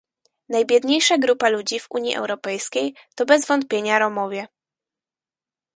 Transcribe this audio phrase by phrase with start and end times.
[0.49, 4.47] Najbiedniejsza grupa ludzi w Unii Europejskiej to bez wątpienia Romowie